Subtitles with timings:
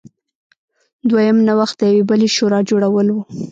[1.09, 3.15] دویم نوښت د یوې بلې شورا جوړول و.